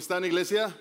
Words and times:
están, 0.00 0.24
iglesia? 0.24 0.74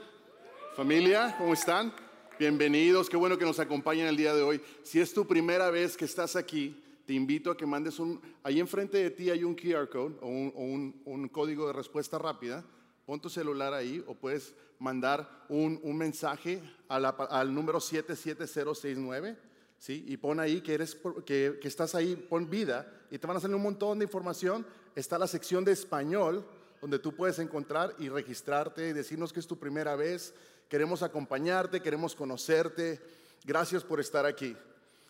Familia, 0.77 1.35
¿cómo 1.37 1.51
están? 1.51 1.93
Bienvenidos, 2.39 3.09
qué 3.09 3.17
bueno 3.17 3.37
que 3.37 3.43
nos 3.43 3.59
acompañan 3.59 4.07
el 4.07 4.15
día 4.15 4.33
de 4.33 4.41
hoy. 4.41 4.61
Si 4.81 5.01
es 5.01 5.13
tu 5.13 5.27
primera 5.27 5.69
vez 5.69 5.97
que 5.97 6.05
estás 6.05 6.37
aquí, 6.37 6.81
te 7.05 7.11
invito 7.11 7.51
a 7.51 7.57
que 7.57 7.65
mandes 7.65 7.99
un... 7.99 8.21
Ahí 8.43 8.61
enfrente 8.61 8.97
de 8.97 9.09
ti 9.09 9.29
hay 9.29 9.43
un 9.43 9.55
QR 9.55 9.89
code 9.89 10.15
o 10.21 10.29
un, 10.29 11.29
código 11.33 11.67
de 11.67 11.73
respuesta 11.73 12.17
rápida. 12.17 12.63
Pon 13.05 13.19
tu 13.19 13.29
celular 13.29 13.73
ahí 13.73 14.01
o 14.07 14.15
puedes 14.15 14.55
mandar 14.79 15.45
un, 15.49 15.81
mensaje 15.97 16.63
al 16.87 17.53
número 17.53 17.81
77069. 17.81 19.37
¿Sí? 19.79 20.05
Y 20.07 20.15
pon 20.15 20.39
ahí 20.39 20.61
que, 20.61 20.75
eres, 20.75 20.97
que, 21.25 21.59
que 21.61 21.67
estás 21.67 21.93
ahí, 21.93 22.15
pon 22.15 22.49
vida 22.49 22.89
y 23.11 23.17
te 23.17 23.27
van 23.27 23.35
a 23.35 23.41
salir 23.41 23.57
un 23.57 23.63
montón 23.63 23.99
de 23.99 24.05
información. 24.05 24.65
Está 24.95 25.19
la 25.19 25.27
sección 25.27 25.65
de 25.65 25.73
español 25.73 26.45
donde 26.81 26.99
tú 26.99 27.15
puedes 27.15 27.39
encontrar 27.39 27.95
y 27.99 28.09
registrarte 28.09 28.89
y 28.89 28.93
decirnos 28.93 29.33
que 29.33 29.39
es 29.39 29.47
tu 29.47 29.57
primera 29.57 29.95
vez. 29.95 30.33
Queremos 30.67 31.03
acompañarte, 31.03 31.81
queremos 31.81 32.15
conocerte. 32.15 33.01
Gracias 33.43 33.83
por 33.83 33.99
estar 33.99 34.25
aquí. 34.25 34.55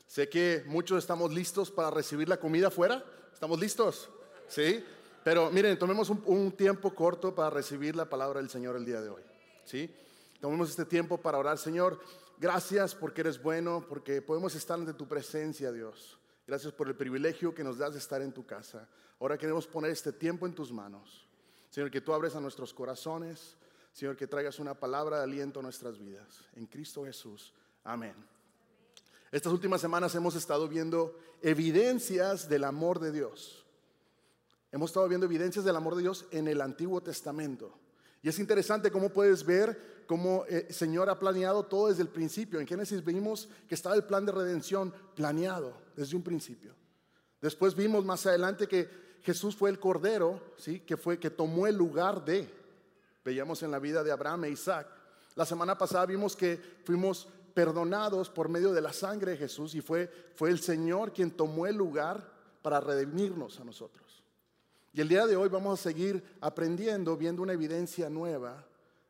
Sé 0.08 0.28
que 0.28 0.64
muchos 0.66 0.98
estamos 0.98 1.34
listos 1.34 1.70
para 1.70 1.92
recibir 1.92 2.28
la 2.28 2.38
comida 2.38 2.70
afuera. 2.70 3.04
¿Estamos 3.32 3.60
listos? 3.60 4.10
¿Sí? 4.48 4.84
Pero 5.24 5.52
miren, 5.52 5.78
tomemos 5.78 6.10
un, 6.10 6.52
tiempo 6.54 6.96
corto 6.96 7.36
para 7.36 7.52
recibir 7.52 7.96
la 7.96 8.10
palabra 8.10 8.40
del 8.40 8.50
Señor 8.50 8.76
el 8.76 8.86
día 8.86 9.02
de 9.02 9.10
hoy. 9.10 9.22
¿Sí? 9.66 9.94
Tomemos 10.40 10.70
este 10.70 10.86
tiempo 10.86 11.18
para 11.20 11.38
orar. 11.38 11.58
Señor, 11.58 12.00
gracias 12.40 12.96
porque 12.96 13.22
eres 13.22 13.42
bueno, 13.42 13.86
porque 13.88 14.22
podemos 14.22 14.56
estar 14.56 14.80
ante 14.80 14.94
tu 14.94 15.08
presencia, 15.08 15.72
Dios. 15.72 16.18
Gracias 16.48 16.74
por 16.74 16.88
el 16.88 16.96
privilegio 16.96 17.54
que 17.54 17.64
nos 17.64 17.78
das 17.78 17.94
de 17.94 18.00
estar 18.00 18.24
en 18.24 18.32
tu 18.32 18.46
casa. 18.46 18.90
Ahora 19.20 19.38
queremos 19.38 19.68
poner 19.68 19.92
este 19.92 20.12
tiempo 20.12 20.48
en 20.48 20.56
tus 20.56 20.72
manos. 20.72 21.29
Señor, 21.80 21.92
que 21.92 22.02
tú 22.02 22.14
abres 22.14 22.36
a 22.36 22.42
nuestros 22.42 22.74
corazones. 22.74 23.56
Señor, 23.94 24.18
que 24.18 24.28
traigas 24.28 24.60
una 24.60 24.78
palabra 24.78 25.20
de 25.20 25.24
aliento 25.24 25.62
a 25.62 25.64
nuestras 25.64 25.98
vidas. 25.98 26.28
En 26.58 26.66
Cristo 26.66 27.06
Jesús. 27.06 27.54
Amén. 27.86 28.16
Estas 29.32 29.54
últimas 29.54 29.80
semanas 29.80 30.14
hemos 30.14 30.36
estado 30.36 30.68
viendo 30.68 31.18
evidencias 31.42 32.50
del 32.50 32.66
amor 32.66 33.00
de 33.00 33.14
Dios. 33.14 33.66
Hemos 34.74 34.90
estado 34.90 35.08
viendo 35.08 35.26
evidencias 35.26 35.64
del 35.64 35.78
amor 35.78 35.96
de 35.96 36.02
Dios 36.02 36.26
en 36.32 36.50
el 36.50 36.60
Antiguo 36.60 37.00
Testamento. 37.00 37.74
Y 38.22 38.28
es 38.28 38.40
interesante 38.40 38.92
cómo 38.92 39.08
puedes 39.08 39.46
ver 39.46 40.04
cómo 40.06 40.44
el 40.50 40.66
eh, 40.68 40.74
Señor 40.74 41.10
ha 41.10 41.18
planeado 41.18 41.64
todo 41.64 41.88
desde 41.88 42.02
el 42.02 42.10
principio. 42.10 42.60
En 42.60 42.68
Génesis 42.68 43.06
vimos 43.06 43.48
que 43.70 43.76
estaba 43.76 43.96
el 43.96 44.04
plan 44.04 44.26
de 44.26 44.34
redención 44.34 44.94
planeado 45.16 45.78
desde 45.96 46.18
un 46.18 46.24
principio. 46.24 46.76
Después 47.42 47.74
vimos 47.74 48.04
más 48.04 48.26
adelante 48.26 48.68
que 48.68 49.09
Jesús 49.24 49.56
fue 49.56 49.70
el 49.70 49.80
cordero, 49.80 50.42
¿sí? 50.58 50.80
que 50.82 50.98
fue 50.98 51.20
que 51.20 51.30
tomó 51.30 51.68
el 51.68 51.76
lugar 51.76 52.24
de. 52.24 52.50
Veíamos 53.24 53.62
en 53.64 53.72
la 53.72 53.80
vida 53.80 54.04
de 54.04 54.12
Abraham 54.12 54.46
e 54.46 54.52
Isaac. 54.52 54.88
La 55.36 55.46
semana 55.46 55.78
pasada 55.78 56.06
vimos 56.06 56.36
que 56.36 56.60
fuimos 56.84 57.28
perdonados 57.54 58.30
por 58.30 58.50
medio 58.50 58.72
de 58.72 58.82
la 58.82 58.94
sangre 58.94 59.32
de 59.32 59.38
Jesús 59.38 59.76
y 59.76 59.82
fue, 59.82 60.10
fue 60.36 60.50
el 60.50 60.60
Señor 60.60 61.14
quien 61.14 61.32
tomó 61.32 61.68
el 61.68 61.76
lugar 61.76 62.32
para 62.62 62.80
redimirnos 62.80 63.60
a 63.60 63.64
nosotros. 63.64 64.24
Y 64.94 65.02
el 65.02 65.08
día 65.08 65.28
de 65.28 65.36
hoy 65.36 65.50
vamos 65.50 65.80
a 65.80 65.84
seguir 65.84 66.24
aprendiendo, 66.42 67.16
viendo 67.16 67.42
una 67.42 67.54
evidencia 67.54 68.10
nueva 68.10 68.66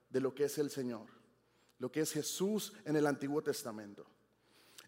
de 0.10 0.20
lo 0.20 0.34
que 0.34 0.46
es 0.46 0.58
el 0.58 0.70
Señor, 0.70 1.08
lo 1.78 1.92
que 1.92 2.02
es 2.02 2.12
Jesús 2.12 2.73
en 2.86 2.96
el 2.96 3.08
Antiguo 3.08 3.42
Testamento. 3.42 4.06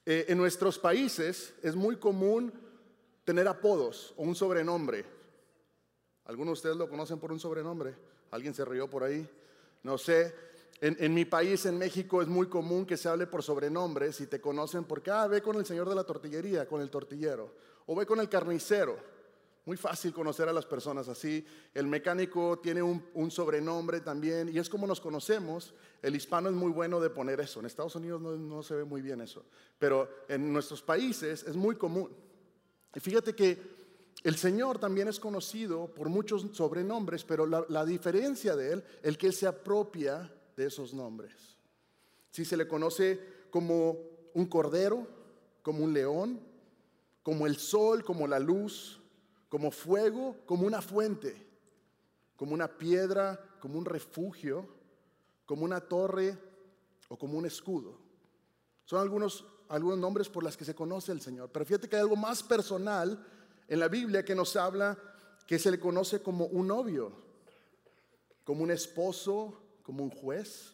Eh, 0.06 0.26
en 0.30 0.38
nuestros 0.38 0.80
países 0.80 1.54
es 1.62 1.76
muy 1.76 1.98
común 1.98 2.52
tener 3.24 3.48
apodos 3.48 4.14
o 4.18 4.24
un 4.24 4.36
sobrenombre. 4.36 5.06
¿Algunos 6.26 6.50
de 6.50 6.54
ustedes 6.54 6.78
lo 6.78 6.90
conocen 6.90 7.20
por 7.20 7.32
un 7.32 7.40
sobrenombre? 7.40 7.96
¿Alguien 8.32 8.54
se 8.54 8.64
rió 8.66 8.90
por 8.90 9.04
ahí? 9.04 9.28
No 9.84 9.98
sé. 9.98 10.34
En, 10.84 11.14
mi 11.14 11.26
país, 11.26 11.64
en 11.68 11.78
México, 11.78 12.24
es 12.24 12.28
muy 12.28 12.48
común 12.48 12.88
que 12.88 12.98
se 12.98 13.08
hable 13.08 13.28
por 13.28 13.44
sobrenombres 13.44 14.20
y 14.20 14.26
te 14.26 14.42
conocen 14.42 14.84
porque, 14.86 15.12
ah, 15.12 15.28
ve 15.28 15.40
con 15.40 15.56
el 15.58 15.66
señor 15.66 15.88
de 15.88 15.94
la 15.94 16.04
tortillería, 16.04 16.68
con 16.68 16.82
el 16.82 16.90
tortillero, 16.90 17.54
o 17.86 17.96
ve 17.96 18.08
con 18.08 18.20
el 18.20 18.28
carnicero. 18.28 18.98
Muy 19.66 19.78
fácil 19.78 20.12
conocer 20.12 20.50
a 20.50 20.54
las 20.54 20.66
personas 20.66 21.08
así. 21.08 21.46
El 21.72 21.86
mecánico 21.86 22.58
tiene 22.58 22.82
un, 22.82 23.30
sobrenombre 23.30 24.02
también 24.02 24.50
y 24.50 24.58
es 24.58 24.70
como 24.70 24.88
nos 24.88 25.00
conocemos. 25.00 25.76
El 26.02 26.16
hispano 26.16 26.50
es 26.50 26.56
muy 26.56 26.72
bueno 26.72 27.00
de 27.00 27.12
poner 27.12 27.40
eso. 27.42 27.60
En 27.60 27.68
Estados 27.68 27.96
Unidos 27.96 28.20
no, 28.20 28.36
no 28.36 28.64
se 28.64 28.74
ve 28.74 28.84
muy 28.84 29.04
bien 29.04 29.22
eso, 29.22 29.46
pero 29.78 30.10
en 30.28 30.52
nuestros 30.52 30.82
países 30.82 31.44
es 31.44 31.56
muy 31.56 31.76
común. 31.76 32.10
Y 32.96 33.00
fíjate 33.00 33.36
que 33.36 33.81
el 34.24 34.36
Señor 34.36 34.80
también 34.80 35.08
es 35.08 35.20
conocido 35.20 35.88
por 35.88 36.10
muchos 36.10 36.46
sobrenombres, 36.52 37.24
pero 37.24 37.46
la, 37.46 37.86
diferencia 37.86 38.56
de 38.56 38.74
Él, 38.74 38.84
el 39.02 39.18
que 39.18 39.32
se 39.32 39.48
apropia 39.48 40.32
de 40.56 40.66
esos 40.68 40.94
nombres. 40.94 41.58
Si 42.30 42.46
se 42.46 42.58
le 42.58 42.68
conoce 42.68 43.20
como 43.50 43.98
un 44.34 44.46
cordero, 44.46 45.08
como 45.64 45.84
un 45.84 45.94
león, 45.94 46.40
como 47.24 47.48
el 47.48 47.58
sol, 47.58 48.04
como 48.04 48.28
la 48.28 48.40
luz, 48.40 49.02
como 49.50 49.72
fuego, 49.72 50.38
como 50.46 50.68
una 50.68 50.82
fuente, 50.82 51.48
como 52.36 52.54
una 52.54 52.68
piedra, 52.68 53.58
como 53.60 53.78
un 53.78 53.86
refugio, 53.86 54.68
como 55.46 55.66
una 55.66 55.82
torre 55.82 56.38
o 57.10 57.18
como 57.18 57.38
un 57.38 57.46
escudo. 57.46 57.98
Son 58.86 59.00
algunos 59.00 59.46
algunos 59.72 59.98
nombres 59.98 60.28
por 60.28 60.44
las 60.44 60.58
que 60.58 60.66
se 60.66 60.76
conoce 60.76 61.14
el 61.14 61.22
Señor. 61.22 61.50
Pero 61.50 61.66
fíjate 61.66 61.88
que 61.88 61.96
hay 61.96 62.02
algo 62.02 62.18
más 62.18 62.44
personal 62.44 63.26
en 63.72 63.80
la 63.80 63.88
Biblia 63.88 64.26
que 64.26 64.36
nos 64.36 64.58
habla 64.58 64.98
que 65.48 65.58
se 65.58 65.72
le 65.72 65.80
conoce 65.80 66.22
como 66.22 66.48
un 66.48 66.68
novio, 66.68 67.14
como 68.44 68.64
un 68.64 68.72
esposo, 68.72 69.80
como 69.82 70.04
un 70.04 70.10
juez, 70.10 70.74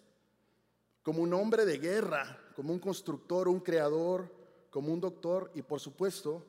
como 1.04 1.22
un 1.22 1.32
hombre 1.36 1.64
de 1.64 1.78
guerra, 1.78 2.42
como 2.56 2.74
un 2.74 2.80
constructor, 2.80 3.48
un 3.50 3.60
creador, 3.60 4.34
como 4.72 4.92
un 4.92 5.00
doctor 5.00 5.52
y 5.54 5.62
por 5.62 5.80
supuesto 5.80 6.44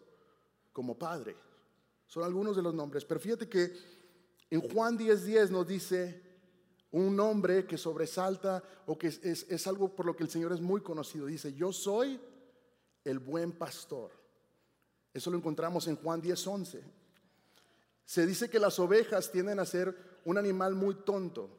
como 0.73 0.99
padre. 0.99 1.37
Son 2.07 2.25
algunos 2.25 2.57
de 2.57 2.63
los 2.63 2.73
nombres. 2.73 3.05
Pero 3.05 3.21
fíjate 3.21 3.47
que 3.47 3.71
en 4.49 4.63
Juan 4.71 4.97
10:10 4.97 5.51
nos 5.51 5.69
dice 5.69 6.23
un 6.93 7.15
nombre 7.15 7.67
que 7.67 7.77
sobresalta 7.77 8.63
o 8.87 8.97
que 8.97 9.09
es, 9.09 9.67
algo 9.67 9.95
por 9.95 10.07
lo 10.07 10.17
que 10.17 10.23
el 10.23 10.31
Señor 10.31 10.55
es 10.55 10.63
muy 10.63 10.81
conocido. 10.81 11.27
Dice, 11.27 11.53
yo 11.53 11.75
soy 11.75 12.19
el 13.05 13.19
buen 13.19 13.53
pastor. 13.53 14.18
Eso 15.19 15.31
lo 15.33 15.37
encontramos 15.37 15.89
en 15.89 15.97
Juan 15.97 16.23
10:11. 16.23 16.81
Se 18.05 18.25
dice 18.25 18.49
que 18.49 18.61
las 18.61 18.79
ovejas 18.79 19.33
tienden 19.33 19.59
a 19.59 19.67
ser 19.67 19.95
un 20.25 20.39
animal 20.39 20.77
muy 20.77 20.95
tonto, 20.95 21.51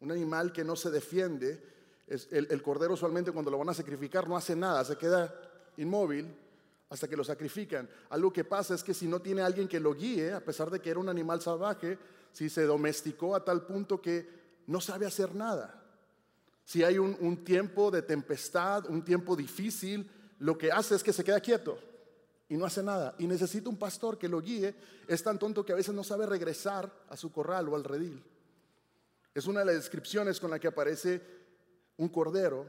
un 0.00 0.10
animal 0.10 0.50
que 0.50 0.64
no 0.64 0.76
se 0.76 0.90
defiende. 0.90 1.62
El, 2.08 2.48
el 2.50 2.62
cordero 2.62 2.94
usualmente 2.94 3.30
cuando 3.30 3.50
lo 3.50 3.58
van 3.58 3.68
a 3.68 3.74
sacrificar 3.74 4.28
no 4.28 4.36
hace 4.36 4.56
nada, 4.56 4.84
se 4.84 4.96
queda 4.96 5.32
inmóvil 5.76 6.34
hasta 6.88 7.06
que 7.06 7.16
lo 7.16 7.22
sacrifican. 7.22 7.88
Algo 8.08 8.32
que 8.32 8.44
pasa 8.44 8.74
es 8.74 8.82
que 8.82 8.94
si 8.94 9.06
no 9.06 9.20
tiene 9.20 9.42
alguien 9.42 9.68
que 9.68 9.78
lo 9.78 9.94
guíe, 9.94 10.32
a 10.32 10.44
pesar 10.44 10.70
de 10.70 10.80
que 10.80 10.90
era 10.90 10.98
un 10.98 11.08
animal 11.10 11.40
salvaje, 11.42 11.98
si 12.32 12.48
se 12.48 12.64
domesticó 12.64 13.36
a 13.36 13.44
tal 13.44 13.66
punto 13.66 14.00
que 14.00 14.26
no 14.66 14.80
sabe 14.80 15.04
hacer 15.04 15.34
nada. 15.34 15.82
Si 16.64 16.82
hay 16.82 16.98
un, 16.98 17.16
un 17.20 17.44
tiempo 17.44 17.90
de 17.90 18.00
tempestad, 18.00 18.88
un 18.88 19.04
tiempo 19.04 19.36
difícil, 19.36 20.10
lo 20.38 20.56
que 20.56 20.72
hace 20.72 20.94
es 20.94 21.02
que 21.02 21.12
se 21.12 21.24
queda 21.24 21.40
quieto 21.40 21.91
y 22.52 22.56
no 22.58 22.66
hace 22.66 22.82
nada. 22.82 23.14
Y 23.18 23.26
necesita 23.26 23.70
un 23.70 23.78
pastor 23.78 24.18
que 24.18 24.28
lo 24.28 24.42
guíe. 24.42 24.74
Es 25.08 25.22
tan 25.22 25.38
tonto 25.38 25.64
que 25.64 25.72
a 25.72 25.76
veces 25.76 25.94
no 25.94 26.04
sabe 26.04 26.26
regresar 26.26 26.92
a 27.08 27.16
su 27.16 27.32
corral 27.32 27.66
o 27.70 27.76
al 27.76 27.82
redil. 27.82 28.22
Es 29.34 29.46
una 29.46 29.60
de 29.60 29.66
las 29.66 29.76
descripciones 29.76 30.38
con 30.38 30.50
la 30.50 30.58
que 30.58 30.68
aparece 30.68 31.22
un 31.96 32.10
cordero. 32.10 32.68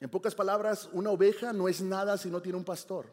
En 0.00 0.10
pocas 0.10 0.34
palabras, 0.34 0.90
una 0.92 1.08
oveja 1.08 1.54
no 1.54 1.66
es 1.66 1.80
nada 1.80 2.18
si 2.18 2.28
no 2.28 2.42
tiene 2.42 2.58
un 2.58 2.64
pastor. 2.64 3.06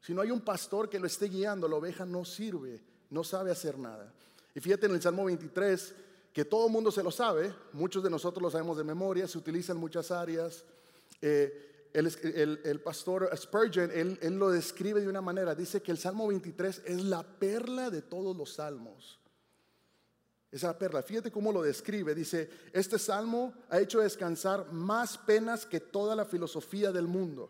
Si 0.00 0.14
no 0.14 0.22
hay 0.22 0.30
un 0.30 0.40
pastor 0.40 0.88
que 0.88 0.98
lo 0.98 1.06
esté 1.06 1.26
guiando, 1.26 1.68
la 1.68 1.76
oveja 1.76 2.06
no 2.06 2.24
sirve, 2.24 2.82
no 3.10 3.22
sabe 3.22 3.50
hacer 3.50 3.78
nada. 3.78 4.14
Y 4.54 4.60
fíjate 4.60 4.86
en 4.86 4.92
el 4.92 5.02
Salmo 5.02 5.26
23, 5.26 5.94
que 6.32 6.46
todo 6.46 6.68
el 6.68 6.72
mundo 6.72 6.90
se 6.90 7.02
lo 7.02 7.10
sabe, 7.10 7.54
muchos 7.74 8.02
de 8.02 8.08
nosotros 8.08 8.42
lo 8.42 8.50
sabemos 8.50 8.78
de 8.78 8.84
memoria, 8.84 9.28
se 9.28 9.36
utiliza 9.36 9.72
en 9.72 9.78
muchas 9.78 10.10
áreas. 10.10 10.64
Eh, 11.20 11.71
el, 11.92 12.80
pastor 12.80 13.30
Spurgeon, 13.36 13.90
él, 13.92 14.18
él, 14.22 14.38
lo 14.38 14.50
describe 14.50 15.00
de 15.00 15.08
una 15.08 15.20
manera, 15.20 15.54
dice 15.54 15.82
que 15.82 15.92
el 15.92 15.98
Salmo 15.98 16.28
23 16.28 16.82
es 16.86 17.04
la 17.04 17.22
perla 17.22 17.90
de 17.90 18.02
todos 18.02 18.36
los 18.36 18.54
salmos. 18.54 19.18
Esa 20.50 20.76
perla, 20.78 21.02
fíjate 21.02 21.30
cómo 21.30 21.52
lo 21.52 21.62
describe, 21.62 22.14
dice, 22.14 22.50
este 22.72 22.98
salmo 22.98 23.54
ha 23.70 23.80
hecho 23.80 24.00
descansar 24.00 24.70
más 24.70 25.16
penas 25.16 25.64
que 25.64 25.80
toda 25.80 26.14
la 26.14 26.26
filosofía 26.26 26.92
del 26.92 27.06
mundo. 27.06 27.48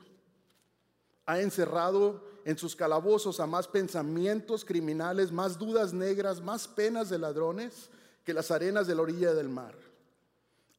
Ha 1.27 1.41
encerrado 1.41 2.25
en 2.45 2.57
sus 2.57 2.77
calabozos 2.77 3.41
a 3.41 3.47
más 3.47 3.67
pensamientos 3.67 4.65
criminales, 4.65 5.33
más 5.33 5.59
dudas 5.59 5.93
negras, 5.93 6.41
más 6.41 6.69
penas 6.69 7.09
de 7.09 7.19
ladrones 7.19 7.91
que 8.25 8.35
las 8.35 8.53
arenas 8.53 8.87
de 8.87 8.95
la 8.95 9.03
orilla 9.03 9.35
del 9.35 9.49
mar. 9.49 9.77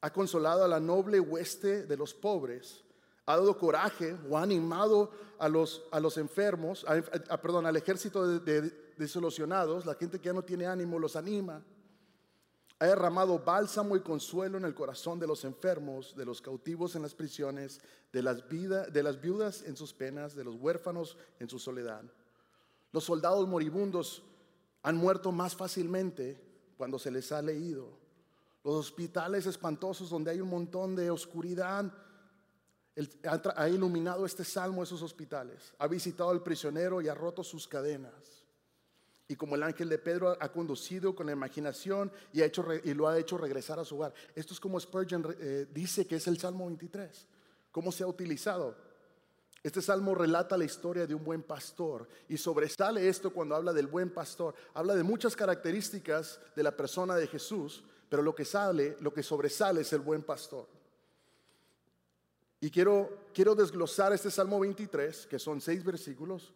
Ha 0.00 0.10
consolado 0.12 0.64
a 0.64 0.68
la 0.68 0.80
noble 0.80 1.20
hueste 1.20 1.86
de 1.86 1.96
los 1.96 2.14
pobres 2.14 2.84
ha 3.26 3.36
dado 3.36 3.56
coraje 3.56 4.16
o 4.28 4.36
ha 4.36 4.42
animado 4.42 5.10
a 5.38 5.48
los, 5.48 5.84
a 5.90 6.00
los 6.00 6.18
enfermos, 6.18 6.84
a, 6.86 7.40
perdón, 7.40 7.66
al 7.66 7.76
ejército 7.76 8.26
de, 8.26 8.62
de, 8.62 8.72
la 9.84 9.94
gente 9.94 10.20
que 10.20 10.26
ya 10.26 10.32
no 10.32 10.42
tiene 10.42 10.66
ánimo, 10.66 10.98
los 10.98 11.16
anima. 11.16 11.62
ha 12.78 12.86
derramado 12.86 13.38
bálsamo 13.38 13.96
y 13.96 14.00
consuelo 14.00 14.58
en 14.58 14.64
el 14.64 14.74
corazón 14.74 15.18
de 15.18 15.26
los 15.26 15.44
enfermos, 15.44 16.14
de 16.16 16.24
los 16.24 16.40
cautivos 16.40 16.94
en 16.94 17.02
las 17.02 17.14
prisiones, 17.14 17.80
de 18.12 18.22
las, 18.22 18.48
de 18.48 19.02
las 19.02 19.20
viudas 19.20 19.62
en 19.62 19.76
sus 19.76 19.92
penas, 19.92 20.34
de 20.34 20.44
los 20.44 20.56
huérfanos 20.56 21.16
en 21.40 21.48
su 21.48 21.58
soledad. 21.58 22.04
Los 22.92 23.04
soldados 23.04 23.48
moribundos 23.48 24.22
han 24.82 24.96
muerto 24.96 25.32
más 25.32 25.56
fácilmente 25.56 26.40
cuando 26.76 26.98
se 26.98 27.10
les 27.10 27.32
ha 27.32 27.42
leído. 27.42 27.88
Los 28.62 28.74
hospitales 28.74 29.46
espantosos 29.46 30.10
donde 30.10 30.30
hay 30.30 30.40
un 30.40 30.50
montón 30.50 30.94
de 30.94 31.10
oscuridad, 31.10 31.92
ha 33.56 33.68
iluminado 33.68 34.24
este 34.24 34.44
salmo 34.44 34.82
esos 34.82 35.02
hospitales. 35.02 35.74
Ha 35.78 35.88
visitado 35.88 36.30
al 36.30 36.42
prisionero 36.42 37.00
y 37.00 37.08
ha 37.08 37.14
roto 37.14 37.42
sus 37.42 37.66
cadenas. 37.66 38.12
Y 39.26 39.36
como 39.36 39.56
el 39.56 39.62
ángel 39.62 39.88
de 39.88 39.98
Pedro 39.98 40.36
ha 40.38 40.52
conducido 40.52 41.14
con 41.14 41.26
la 41.26 41.32
imaginación 41.32 42.12
y, 42.32 42.42
ha 42.42 42.44
hecho, 42.44 42.66
y 42.84 42.92
lo 42.94 43.08
ha 43.08 43.18
hecho 43.18 43.38
regresar 43.38 43.78
a 43.78 43.84
su 43.84 43.96
hogar. 43.96 44.12
Esto 44.34 44.52
es 44.52 44.60
como 44.60 44.78
Spurgeon 44.78 45.34
eh, 45.40 45.66
dice 45.72 46.06
que 46.06 46.16
es 46.16 46.26
el 46.26 46.38
Salmo 46.38 46.66
23. 46.66 47.26
¿Cómo 47.72 47.90
se 47.90 48.04
ha 48.04 48.06
utilizado? 48.06 48.76
Este 49.64 49.80
salmo 49.80 50.14
relata 50.14 50.58
la 50.58 50.66
historia 50.66 51.06
de 51.06 51.14
un 51.14 51.24
buen 51.24 51.42
pastor 51.42 52.06
y 52.28 52.36
sobresale 52.36 53.08
esto 53.08 53.32
cuando 53.32 53.56
habla 53.56 53.72
del 53.72 53.86
buen 53.86 54.10
pastor. 54.10 54.54
Habla 54.74 54.94
de 54.94 55.02
muchas 55.02 55.34
características 55.34 56.38
de 56.54 56.62
la 56.62 56.76
persona 56.76 57.16
de 57.16 57.26
Jesús, 57.26 57.82
pero 58.10 58.22
lo 58.22 58.34
que 58.34 58.44
sale, 58.44 58.98
lo 59.00 59.14
que 59.14 59.22
sobresale 59.22 59.80
es 59.80 59.92
el 59.94 60.00
buen 60.00 60.22
pastor. 60.22 60.68
Y 62.64 62.70
quiero, 62.70 63.26
quiero 63.34 63.54
desglosar 63.54 64.14
este 64.14 64.30
Salmo 64.30 64.58
23, 64.58 65.26
que 65.26 65.38
son 65.38 65.60
seis 65.60 65.84
versículos, 65.84 66.54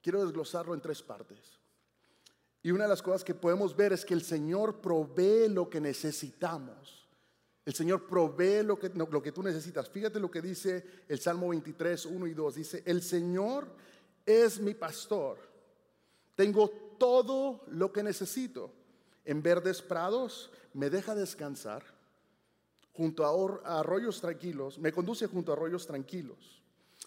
quiero 0.00 0.24
desglosarlo 0.24 0.74
en 0.74 0.80
tres 0.80 1.02
partes. 1.02 1.58
Y 2.62 2.70
una 2.70 2.84
de 2.84 2.90
las 2.90 3.02
cosas 3.02 3.24
que 3.24 3.34
podemos 3.34 3.74
ver 3.74 3.92
es 3.92 4.04
que 4.04 4.14
el 4.14 4.22
Señor 4.22 4.80
provee 4.80 5.48
lo 5.48 5.68
que 5.68 5.80
necesitamos. 5.80 7.04
El 7.64 7.74
Señor 7.74 8.06
provee 8.06 8.62
lo 8.62 8.78
que, 8.78 8.90
lo 8.90 9.20
que 9.20 9.32
tú 9.32 9.42
necesitas. 9.42 9.90
Fíjate 9.90 10.20
lo 10.20 10.30
que 10.30 10.40
dice 10.40 10.84
el 11.08 11.18
Salmo 11.18 11.48
23, 11.48 12.06
1 12.06 12.26
y 12.28 12.34
2. 12.34 12.54
Dice, 12.54 12.82
el 12.86 13.02
Señor 13.02 13.66
es 14.24 14.60
mi 14.60 14.74
pastor. 14.74 15.36
Tengo 16.36 16.70
todo 16.96 17.64
lo 17.72 17.92
que 17.92 18.04
necesito. 18.04 18.72
En 19.24 19.42
verdes 19.42 19.82
prados 19.82 20.52
me 20.74 20.90
deja 20.90 21.16
descansar. 21.16 21.82
Junto 23.00 23.24
a 23.24 23.80
arroyos 23.80 24.20
tranquilos, 24.20 24.78
me 24.78 24.92
conduce 24.92 25.26
junto 25.26 25.52
a 25.52 25.54
arroyos 25.54 25.86
tranquilos. 25.86 26.62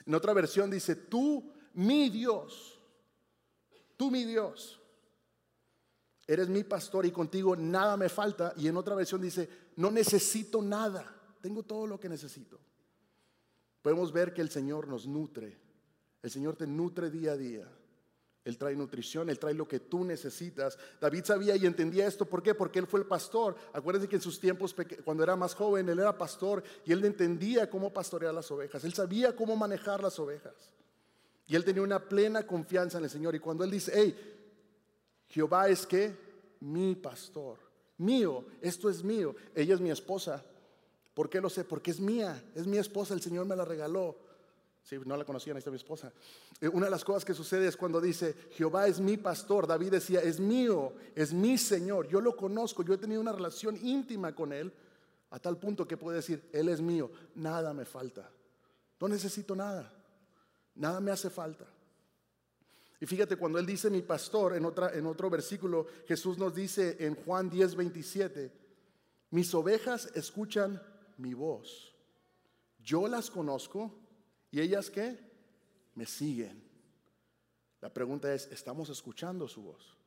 En 0.08 0.16
otra 0.16 0.34
versión 0.34 0.72
dice, 0.72 0.96
tú, 0.96 1.54
mi 1.76 2.10
Dios, 2.10 2.80
tú, 3.96 4.10
mi 4.10 4.24
Dios 4.24 4.82
Eres 6.26 6.48
mi 6.48 6.64
pastor 6.64 7.06
y 7.06 7.12
contigo 7.12 7.56
nada 7.56 7.98
me 7.98 8.10
falta. 8.10 8.54
Y 8.58 8.68
en 8.68 8.78
otra 8.78 8.96
versión 8.96 9.22
dice, 9.22 9.50
no 9.76 9.92
necesito 9.92 10.62
nada, 10.62 11.14
tengo 11.42 11.64
todo 11.64 11.86
lo 11.86 12.00
que 12.00 12.08
necesito. 12.08 12.60
Podemos 13.82 14.14
ver 14.14 14.34
que 14.34 14.42
el 14.42 14.50
Señor 14.50 14.88
nos 14.88 15.06
nutre. 15.06 15.60
El 16.22 16.32
Señor 16.32 16.56
te 16.56 16.66
nutre 16.66 17.10
día 17.10 17.34
a 17.34 17.38
día. 17.38 17.68
Él 18.46 18.58
trae 18.58 18.76
nutrición, 18.76 19.30
Él 19.30 19.40
trae 19.40 19.54
lo 19.54 19.68
que 19.68 19.80
tú 19.80 20.04
necesitas. 20.04 20.78
David 21.00 21.24
sabía 21.24 21.56
y 21.56 21.66
entendía 21.66 22.08
esto. 22.08 22.26
¿Por 22.26 22.44
qué? 22.44 22.54
Porque 22.54 22.80
Él 22.80 22.88
fue 22.88 23.00
el 23.00 23.06
pastor. 23.06 23.56
Acuérdense 23.72 24.10
que 24.10 24.18
en 24.18 24.22
sus 24.22 24.40
tiempos, 24.40 24.76
cuando 25.06 25.24
era 25.24 25.36
más 25.36 25.56
joven, 25.56 25.88
Él 25.88 26.00
era 26.00 26.18
pastor 26.18 26.62
y 26.86 26.92
Él 26.92 27.04
entendía 27.06 27.70
cómo 27.70 27.94
pastorear 27.94 28.34
las 28.34 28.52
ovejas. 28.52 28.84
Él 28.84 28.94
sabía 28.94 29.36
cómo 29.36 29.56
manejar 29.56 30.04
las 30.04 30.20
ovejas. 30.20 30.54
Y 31.48 31.56
Él 31.56 31.64
tenía 31.64 31.82
una 31.82 32.04
plena 32.04 32.46
confianza 32.46 32.98
en 32.98 33.06
el 33.06 33.10
Señor. 33.10 33.34
Y 33.34 33.40
cuando 33.40 33.64
Él 33.64 33.72
dice, 33.72 33.92
hey, 33.96 34.16
Jehová 35.30 35.70
es 35.70 35.88
que 35.88 36.14
mi 36.60 36.96
pastor, 36.96 37.58
mío, 37.98 38.46
esto 38.62 38.90
es 38.90 39.04
mío. 39.04 39.36
Ella 39.56 39.76
es 39.76 39.82
mi 39.82 39.90
esposa. 39.90 40.44
¿Por 41.14 41.30
qué 41.30 41.40
lo 41.40 41.50
sé? 41.50 41.64
Porque 41.64 41.92
es 41.92 42.00
mía, 42.00 42.44
es 42.56 42.68
mi 42.68 42.78
esposa, 42.78 43.14
el 43.14 43.22
Señor 43.22 43.46
me 43.46 43.56
la 43.56 43.64
regaló. 43.64 44.18
Si 44.84 44.98
no 45.00 45.16
la 45.16 45.24
conocían, 45.24 45.56
esta 45.56 45.70
es 45.70 45.72
mi 45.72 45.78
esposa. 45.78 46.12
Eh, 46.60 46.68
una 46.68 46.86
de 46.86 46.92
las 46.92 47.06
cosas 47.06 47.24
que 47.24 47.34
sucede 47.34 47.68
es 47.68 47.78
cuando 47.78 48.02
dice, 48.02 48.36
Jehová 48.52 48.88
es 48.88 49.00
mi 49.00 49.16
pastor. 49.16 49.66
David 49.66 49.92
decía, 49.92 50.22
es 50.22 50.42
mío, 50.42 50.94
es 51.16 51.34
mi 51.34 51.58
Señor. 51.58 52.08
Yo 52.10 52.20
lo 52.20 52.36
conozco, 52.36 52.84
yo 52.84 52.94
he 52.94 52.98
tenido 52.98 53.22
una 53.22 53.32
relación 53.32 53.78
íntima 53.82 54.36
con 54.36 54.52
Él, 54.52 54.74
a 55.30 55.40
tal 55.40 55.58
punto 55.58 55.88
que 55.88 55.96
puede 55.96 56.18
decir, 56.18 56.50
Él 56.52 56.68
es 56.68 56.82
mío, 56.82 57.10
nada 57.36 57.74
me 57.74 57.86
falta. 57.86 58.30
No 59.00 59.08
necesito 59.08 59.56
nada, 59.56 59.92
nada 60.76 61.00
me 61.00 61.12
hace 61.12 61.30
falta. 61.30 61.66
Y 63.00 63.06
fíjate, 63.06 63.36
cuando 63.36 63.60
él 63.60 63.66
dice 63.66 63.90
mi 63.90 64.02
pastor, 64.02 64.56
en, 64.56 64.64
otra, 64.64 64.94
en 64.94 65.06
otro 65.06 65.30
versículo, 65.30 65.88
Jesús 66.08 66.38
nos 66.38 66.56
dice 66.56 66.96
en 67.02 67.16
Juan 67.16 67.50
10, 67.50 67.76
27, 67.76 68.50
mis 69.32 69.54
ovejas 69.54 70.10
escuchan 70.16 70.82
mi 71.18 71.34
voz. 71.34 71.94
Yo 72.82 73.10
las 73.10 73.30
conozco 73.30 74.03
y 74.54 74.62
ellas 74.62 74.92
qué? 74.92 75.18
Me 75.96 76.06
siguen. 76.06 76.64
La 77.82 77.92
pregunta 77.92 78.32
es, 78.32 78.48
¿estamos 78.52 78.88
escuchando 78.90 79.48
su 79.48 79.64
voz? 79.64 79.98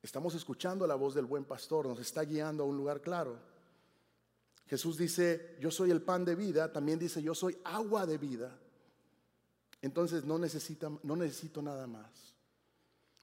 Estamos 0.00 0.36
escuchando 0.36 0.86
la 0.86 0.94
voz 0.94 1.12
del 1.16 1.26
buen 1.26 1.44
pastor, 1.44 1.88
nos 1.88 1.98
está 1.98 2.22
guiando 2.22 2.62
a 2.62 2.66
un 2.66 2.76
lugar 2.76 3.00
claro. 3.00 3.36
Jesús 4.68 4.96
dice, 4.96 5.56
yo 5.58 5.72
soy 5.72 5.90
el 5.90 6.02
pan 6.02 6.24
de 6.24 6.36
vida, 6.36 6.72
también 6.72 7.00
dice, 7.00 7.20
yo 7.20 7.34
soy 7.34 7.58
agua 7.64 8.06
de 8.06 8.16
vida. 8.16 8.56
Entonces 9.82 10.24
no, 10.24 10.38
no 10.38 11.16
necesito 11.16 11.62
nada 11.62 11.88
más. 11.88 12.32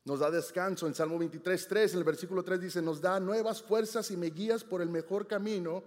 Nos 0.03 0.19
da 0.19 0.29
descanso 0.29 0.85
en 0.85 0.95
Salmo 0.95 1.17
23, 1.17 1.65
3, 1.65 1.94
en 1.94 1.99
el 1.99 2.03
versículo 2.03 2.44
3 2.44 2.59
dice, 2.59 2.81
nos 2.81 2.99
da 2.99 3.21
nuevas 3.21 3.63
fuerzas 3.63 4.11
y 4.11 4.17
me 4.17 4.31
guías 4.31 4.65
por 4.65 4.81
el 4.81 4.89
mejor 4.89 5.27
camino, 5.27 5.81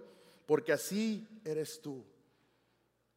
porque 0.47 0.73
así 0.73 1.39
eres 1.45 1.79
tú. 1.83 2.03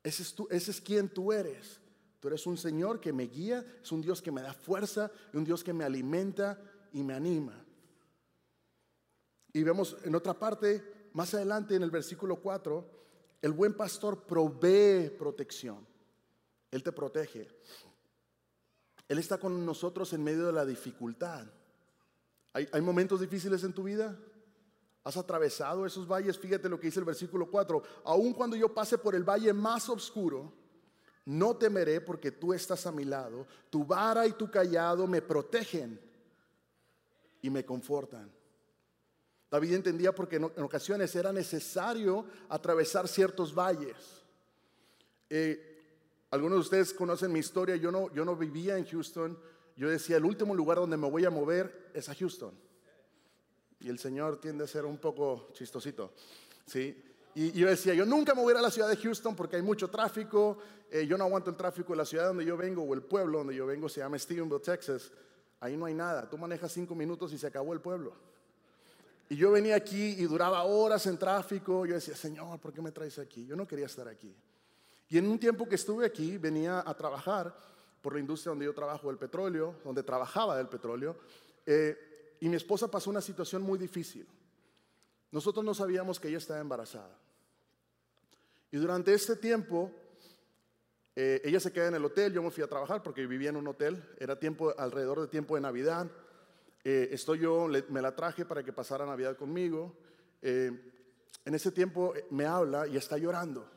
Ese 0.03 0.23
es, 0.51 0.81
quien 0.81 1.09
tú 1.09 1.33
eres. 1.33 1.81
Tú 2.21 2.29
eres 2.29 2.47
un 2.47 2.57
Señor 2.57 3.01
que 3.01 3.13
me 3.13 3.25
guía, 3.25 3.65
es 3.83 3.93
un 3.93 4.01
Dios 4.01 4.21
que 4.21 4.33
me 4.33 4.43
da 4.43 4.53
fuerza, 4.53 5.11
un 5.33 5.45
Dios 5.45 5.65
que 5.65 5.73
me 5.73 5.85
alimenta 5.85 6.61
y 6.93 7.03
me 7.03 7.15
anima. 7.15 7.65
Y 9.53 9.63
vemos 9.63 9.97
en 10.05 10.15
otra 10.15 10.39
parte, 10.39 11.11
más 11.15 11.35
adelante 11.35 11.75
en 11.75 11.83
el 11.83 11.91
versículo 11.91 12.37
4, 12.37 13.01
el 13.43 13.53
buen 13.53 13.75
pastor 13.75 14.27
provee 14.27 15.11
protección. 15.19 15.87
Él 16.71 16.83
te 16.83 16.93
protege. 16.93 17.49
Él 19.09 19.19
está 19.19 19.39
con 19.39 19.65
nosotros 19.67 20.13
en 20.13 20.23
medio 20.23 20.47
de 20.47 20.53
la 20.53 20.65
dificultad. 20.65 21.47
¿Hay, 22.53 22.81
momentos 22.81 23.21
difíciles 23.21 23.63
en 23.65 23.73
tu 23.73 23.85
vida? 23.85 24.19
¿Has 25.03 25.17
atravesado 25.17 25.87
esos 25.87 26.07
valles? 26.07 26.39
Fíjate 26.39 26.69
lo 26.69 26.79
que 26.79 26.89
dice 26.89 27.01
el 27.01 27.07
versículo 27.07 27.51
4. 27.51 27.83
Aun 28.05 28.35
cuando 28.35 28.57
yo 28.57 28.73
pase 28.73 28.99
por 28.99 29.15
el 29.15 29.25
valle 29.25 29.53
más 29.53 29.89
oscuro, 29.89 30.53
no 31.25 31.57
temeré 31.57 32.01
porque 32.01 32.31
tú 32.31 32.53
estás 32.53 32.87
a 32.87 32.93
mi 32.93 33.05
lado. 33.05 33.47
Tu 33.71 33.85
vara 33.85 34.27
y 34.27 34.33
tu 34.33 34.51
callado 34.51 35.07
me 35.07 35.23
protegen 35.23 36.01
y 37.41 37.51
me 37.51 37.65
confortan. 37.65 38.31
David 39.51 39.75
entendía 39.75 40.15
porque 40.15 40.37
en 40.37 40.63
ocasiones 40.63 41.15
era 41.17 41.33
necesario 41.33 42.25
atravesar 42.49 43.09
ciertos 43.09 43.55
valles. 43.55 43.97
Eh, 45.29 45.71
algunos 46.31 46.59
de 46.59 46.61
ustedes 46.61 46.93
conocen 46.93 47.33
mi 47.33 47.41
historia, 47.41 47.75
yo 47.75 47.91
no, 47.91 48.13
yo 48.13 48.25
no 48.25 48.37
vivía 48.37 48.77
en 48.77 48.87
Houston, 48.87 49.37
yo 49.77 49.89
decía, 49.89 50.19
el 50.19 50.25
último 50.25 50.55
lugar 50.55 50.79
donde 50.79 50.97
me 50.97 51.11
voy 51.11 51.25
a 51.25 51.31
mover 51.31 51.91
es 51.95 52.09
a 52.09 52.15
Houston. 52.15 52.55
Y 53.81 53.89
el 53.89 53.99
Señor 53.99 54.41
tiende 54.41 54.65
a 54.65 54.67
ser 54.67 54.85
un 54.85 54.99
poco 54.99 55.49
chistosito, 55.53 56.13
¿sí? 56.67 57.03
Y, 57.35 57.53
yo 57.53 57.69
decía, 57.69 57.95
yo 57.95 58.05
nunca 58.05 58.35
me 58.35 58.43
voy 58.43 58.55
a 58.55 58.61
la 58.61 58.71
ciudad 58.71 58.89
de 58.89 58.97
Houston 58.97 59.37
porque 59.37 59.57
hay 59.57 59.63
mucho 59.63 59.89
tráfico, 59.89 60.59
eh, 60.91 61.07
yo 61.07 61.17
no 61.17 61.25
aguanto 61.25 61.51
el 61.51 61.57
tráfico 61.57 61.95
la 61.95 62.05
ciudad 62.05 62.27
donde 62.27 62.45
yo 62.45 62.57
vengo 62.57 62.83
o 62.83 62.95
el 62.95 63.03
pueblo 63.03 63.39
donde 63.39 63.55
yo 63.55 63.67
vengo, 63.67 63.89
se 63.89 64.01
llama 64.01 64.19
Stephenville, 64.19 64.61
Texas, 64.61 65.13
ahí 65.61 65.77
no 65.77 65.87
hay 65.87 65.95
nada, 65.95 66.29
tú 66.29 66.37
manejas 66.37 66.73
cinco 66.73 66.95
minutos 66.95 67.33
y 67.33 67.39
se 67.39 67.47
acabó 67.47 67.73
el 67.73 67.81
pueblo. 67.81 68.13
Y 69.29 69.37
yo 69.37 69.53
venía 69.53 69.77
aquí 69.77 70.17
y 70.19 70.25
duraba 70.25 70.65
horas 70.65 71.07
en 71.07 71.17
tráfico, 71.17 71.87
yo 71.87 71.95
decía, 71.95 72.17
Señor, 72.17 72.59
¿por 72.59 72.73
qué 72.73 72.83
me 72.83 72.91
traes 72.91 73.19
aquí? 73.21 73.47
Yo 73.47 73.55
no 73.55 73.67
quería 73.67 73.87
estar 73.87 74.09
aquí. 74.09 74.35
Y 75.09 75.19
en 75.19 75.29
un 75.29 75.39
tiempo 75.39 75.69
que 75.69 75.77
estuve 75.77 76.05
aquí, 76.05 76.37
venía 76.37 76.83
a 76.85 76.97
trabajar 76.97 77.57
por 78.03 78.15
la 78.15 78.21
industria 78.21 78.51
donde 78.51 78.65
yo 78.65 78.75
trabajo, 78.75 79.09
el 79.09 79.19
petróleo, 79.19 79.77
donde 79.85 80.03
trabajaba 80.03 80.59
el 80.59 80.69
petróleo, 80.69 81.17
eh, 81.65 82.10
y 82.41 82.49
mi 82.49 82.57
esposa 82.57 82.91
pasó 82.91 83.11
una 83.11 83.21
situación 83.21 83.63
muy 83.63 83.79
difícil. 83.79 84.27
Nosotros 85.31 85.65
no 85.65 85.75
sabíamos 85.75 86.19
que 86.19 86.29
ella 86.29 86.39
estaba 86.39 86.61
embarazada. 86.61 87.17
Y 88.73 88.79
durante 88.79 89.13
este 89.13 89.37
tiempo, 89.37 89.93
eh, 91.15 91.43
ella 91.45 91.61
se 91.61 91.73
queda 91.73 91.89
en 91.89 91.95
el 91.95 92.05
hotel, 92.05 92.33
yo 92.33 92.43
me 92.43 92.51
fui 92.51 92.65
a 92.65 92.69
trabajar 92.69 93.03
porque 93.03 93.27
vivía 93.27 93.51
en 93.51 93.57
un 93.57 93.69
hotel, 93.69 94.03
era 94.19 94.39
tiempo, 94.39 94.75
alrededor 94.77 95.21
de 95.21 95.29
tiempo 95.29 95.55
de 95.55 95.61
Navidad. 95.61 96.11
Eh, 96.83 97.11
estoy 97.13 97.41
yo, 97.41 97.69
me 97.89 98.01
la 98.01 98.15
traje 98.17 98.45
para 98.47 98.65
que 98.65 98.73
pasara 98.73 99.05
Navidad 99.05 99.37
conmigo. 99.37 99.97
en 100.43 101.55
ese 101.55 101.71
tiempo 101.73 102.15
me 102.31 102.47
habla 102.47 102.87
y 102.87 102.97
está 102.97 103.19
llorando. 103.19 103.69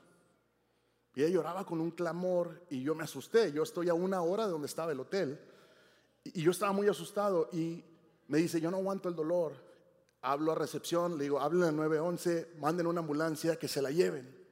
Y 1.16 1.22
ella 1.22 1.34
lloraba 1.34 1.66
con 1.66 1.82
un 1.82 1.92
clamor 1.92 2.66
y 2.70 2.82
yo 2.82 2.96
me 2.96 3.04
asusté. 3.04 3.52
Yo 3.52 3.64
estoy 3.64 3.90
a 3.90 3.94
una 3.94 4.22
hora 4.22 4.46
de 4.46 4.52
donde 4.52 4.68
estaba 4.68 4.92
el 4.94 5.00
hotel 5.00 5.40
y 6.24 6.42
yo 6.42 6.52
estaba 6.52 6.72
muy 6.72 6.88
asustado 6.88 7.50
y 7.52 7.84
me 8.28 8.38
dice, 8.38 8.60
yo 8.60 8.72
no 8.72 8.78
aguanto 8.78 9.10
el 9.10 9.16
dolor. 9.16 9.54
hablo 10.22 10.54
a 10.54 10.56
recepción, 10.56 11.18
le 11.18 11.26
digo, 11.26 11.40
hablen 11.40 11.64
al 11.64 11.76
911, 11.76 12.54
manden 12.60 12.88
una 12.88 13.02
ambulancia, 13.02 13.58
que 13.58 13.68
se 13.68 13.82
la 13.82 13.92
lleven. 13.92 14.44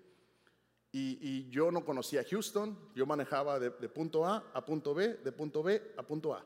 Y, 0.94 1.50
yo 1.50 1.72
no 1.72 1.86
conocía 1.86 2.24
Houston, 2.30 2.78
yo 2.94 3.06
manejaba 3.06 3.60
de, 3.60 3.72
punto 3.72 4.26
A 4.26 4.52
a 4.54 4.66
punto 4.66 4.94
B, 4.94 5.16
de 5.24 5.32
punto 5.32 5.64
B 5.64 5.94
a 5.98 6.04
punto 6.04 6.34
A. 6.34 6.44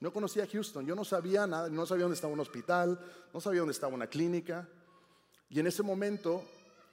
No 0.00 0.12
conocía 0.12 0.46
Houston, 0.46 0.84
yo 0.84 0.94
no 0.94 1.04
sabía 1.04 1.46
nada, 1.46 1.68
no 1.68 1.86
sabía 1.86 2.04
dónde 2.04 2.16
estaba 2.16 2.32
un 2.32 2.40
hospital, 2.40 2.98
no 3.32 3.40
sabía 3.40 3.60
dónde 3.60 3.72
estaba 3.72 3.94
una 3.94 4.08
clínica. 4.08 4.68
Y 5.48 5.60
en 5.60 5.68
ese 5.68 5.82
momento, 5.82 6.42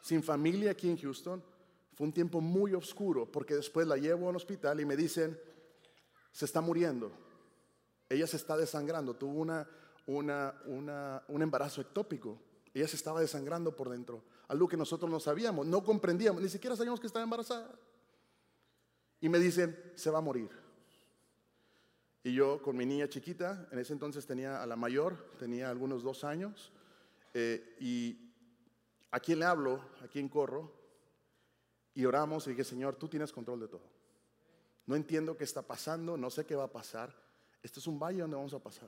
sin 0.02 0.22
familia 0.22 0.72
aquí 0.72 0.90
en 0.90 0.98
Houston, 0.98 1.44
fue 1.94 2.06
un 2.06 2.14
tiempo 2.14 2.42
muy 2.42 2.74
oscuro, 2.74 3.32
porque 3.32 3.56
después 3.56 3.88
la 3.88 3.98
llevo 3.98 4.28
a 4.28 4.30
un 4.30 4.36
hospital 4.36 4.80
y 4.80 4.86
me 4.86 4.96
dicen, 4.96 5.40
se 6.32 6.46
está 6.46 6.62
muriendo, 6.62 7.12
ella 8.10 8.28
se 8.28 8.38
está 8.38 8.58
desangrando, 8.58 9.16
tuvo 9.16 9.40
una, 9.42 9.68
un 10.06 11.42
embarazo 11.42 11.82
ectópico, 11.82 12.40
ella 12.74 12.88
se 12.88 12.96
estaba 12.96 13.22
desangrando 13.22 13.76
por 13.76 13.90
dentro 13.90 14.24
algo 14.48 14.68
que 14.68 14.78
nosotros 14.78 15.10
no 15.10 15.20
sabíamos, 15.20 15.66
no 15.66 15.84
comprendíamos, 15.84 16.42
ni 16.42 16.50
siquiera 16.50 16.76
sabíamos 16.76 17.00
que 17.00 17.08
estaba 17.08 17.24
embarazada. 17.24 17.70
Y 19.22 19.30
me 19.30 19.40
dicen, 19.40 19.78
se 19.96 20.10
va 20.10 20.20
a 20.20 20.22
morir. 20.22 20.50
Y 22.24 22.34
yo 22.34 22.62
con 22.62 22.76
mi 22.76 22.86
niña 22.86 23.08
chiquita, 23.08 23.68
en 23.72 23.80
ese 23.80 23.94
entonces 23.94 24.26
tenía 24.26 24.62
a 24.62 24.66
la 24.66 24.76
mayor, 24.76 25.32
tenía 25.40 25.70
algunos 25.70 26.04
dos 26.04 26.24
años, 26.24 26.72
eh, 27.34 27.76
y 27.80 28.34
a 29.12 29.20
quién 29.20 29.40
le 29.40 29.46
hablo, 29.46 29.82
a 30.04 30.08
quién 30.08 30.30
corro, 30.30 30.74
y 31.94 32.06
oramos 32.06 32.46
y 32.48 32.52
dije, 32.52 32.64
Señor, 32.64 32.96
tú 32.96 33.08
tienes 33.08 33.32
control 33.32 33.62
de 33.62 33.68
todo. 33.68 33.90
No 34.86 34.96
entiendo 34.96 35.38
qué 35.38 35.44
está 35.44 35.62
pasando, 35.62 36.18
no 36.18 36.30
sé 36.30 36.46
qué 36.46 36.56
va 36.56 36.66
a 36.66 36.72
pasar. 36.72 37.16
Este 37.66 37.80
es 37.80 37.88
un 37.88 37.98
valle 37.98 38.22
donde 38.22 38.36
vamos 38.36 38.54
a 38.54 38.60
pasar. 38.60 38.88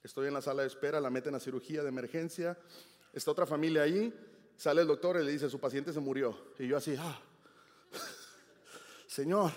Estoy 0.00 0.28
en 0.28 0.34
la 0.34 0.40
sala 0.40 0.62
de 0.62 0.68
espera, 0.68 1.00
la 1.00 1.10
meten 1.10 1.34
a 1.34 1.40
cirugía 1.40 1.82
de 1.82 1.88
emergencia, 1.88 2.56
está 3.12 3.32
otra 3.32 3.46
familia 3.46 3.82
ahí, 3.82 4.14
Sale 4.56 4.80
el 4.80 4.86
doctor 4.86 5.20
y 5.20 5.24
le 5.24 5.32
dice, 5.32 5.50
su 5.50 5.60
paciente 5.60 5.92
se 5.92 6.00
murió. 6.00 6.34
Y 6.58 6.66
yo 6.66 6.78
así, 6.78 6.94
ah, 6.98 7.20
Señor, 9.06 9.52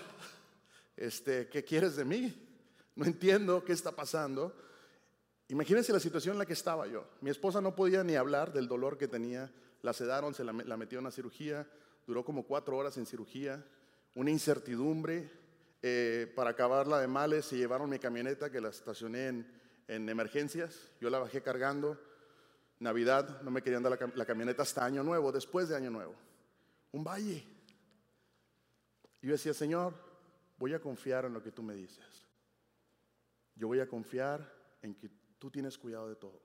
este, 0.94 1.48
¿qué 1.48 1.64
quieres 1.64 1.96
de 1.96 2.04
mí? 2.04 2.34
No 2.96 3.06
entiendo 3.06 3.64
qué 3.64 3.72
está 3.72 3.92
pasando. 3.92 4.54
Imagínense 5.48 5.92
la 5.92 6.00
situación 6.00 6.34
en 6.34 6.40
la 6.40 6.46
que 6.46 6.52
estaba 6.52 6.86
yo. 6.86 7.06
Mi 7.22 7.30
esposa 7.30 7.62
no 7.62 7.74
podía 7.74 8.04
ni 8.04 8.14
hablar 8.14 8.52
del 8.52 8.68
dolor 8.68 8.98
que 8.98 9.08
tenía. 9.08 9.50
La 9.80 9.94
sedaron, 9.94 10.34
se 10.34 10.44
la, 10.44 10.52
la 10.52 10.76
metieron 10.76 11.06
a 11.06 11.10
cirugía. 11.10 11.66
Duró 12.06 12.22
como 12.24 12.42
cuatro 12.42 12.76
horas 12.76 12.98
en 12.98 13.06
cirugía. 13.06 13.64
Una 14.16 14.30
incertidumbre. 14.30 15.30
Eh, 15.82 16.30
para 16.36 16.50
acabarla 16.50 17.00
de 17.00 17.06
males, 17.06 17.46
se 17.46 17.56
llevaron 17.56 17.88
mi 17.88 17.98
camioneta 17.98 18.50
que 18.50 18.60
la 18.60 18.68
estacioné 18.68 19.28
en, 19.28 19.60
en 19.88 20.08
emergencias. 20.08 20.92
Yo 21.00 21.10
la 21.10 21.18
bajé 21.18 21.42
cargando 21.42 21.98
Navidad, 22.80 23.42
no 23.42 23.50
me 23.50 23.62
querían 23.62 23.82
dar 23.82 23.98
la, 24.14 24.24
camioneta 24.24 24.62
hasta 24.62 24.84
Año 24.84 25.02
Nuevo, 25.02 25.30
después 25.30 25.68
de 25.68 25.76
Año 25.76 25.90
Nuevo. 25.90 26.14
Un 26.92 27.04
valle. 27.04 27.46
Y 29.20 29.26
yo 29.26 29.32
decía, 29.32 29.52
Señor, 29.52 29.94
voy 30.58 30.72
a 30.72 30.80
confiar 30.80 31.26
en 31.26 31.34
lo 31.34 31.42
que 31.42 31.52
tú 31.52 31.62
me 31.62 31.74
dices. 31.74 32.26
Yo 33.54 33.66
voy 33.66 33.80
a 33.80 33.88
confiar 33.88 34.50
en 34.80 34.94
que 34.94 35.10
tú 35.38 35.50
tienes 35.50 35.76
cuidado 35.76 36.08
de 36.08 36.16
todo. 36.16 36.40